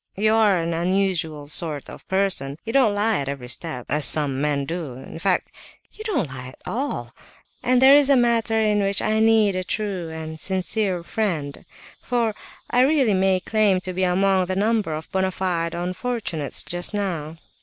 You 0.17 0.33
are 0.33 0.57
an 0.57 0.73
unusual 0.73 1.47
sort 1.47 1.87
of 1.87 2.01
a 2.01 2.05
person; 2.05 2.57
you 2.65 2.73
don't 2.73 2.95
lie 2.95 3.19
at 3.19 3.29
every 3.29 3.47
step, 3.49 3.85
as 3.87 4.03
some 4.03 4.41
men 4.41 4.65
do; 4.65 4.93
in 4.95 5.19
fact, 5.19 5.51
you 5.93 6.03
don't 6.05 6.27
lie 6.27 6.47
at 6.47 6.61
all, 6.65 7.13
and 7.61 7.79
there 7.79 7.95
is 7.95 8.09
a 8.09 8.17
matter 8.17 8.59
in 8.59 8.81
which 8.81 8.99
I 9.03 9.19
need 9.19 9.55
a 9.55 9.63
true 9.63 10.09
and 10.09 10.39
sincere 10.39 11.03
friend, 11.03 11.65
for 12.01 12.33
I 12.71 12.81
really 12.81 13.13
may 13.13 13.41
claim 13.41 13.79
to 13.81 13.93
be 13.93 14.03
among 14.03 14.47
the 14.47 14.55
number 14.55 14.95
of 14.95 15.11
bona 15.11 15.29
fide 15.29 15.75
unfortunates 15.75 16.63
just 16.63 16.95
now." 16.95 17.37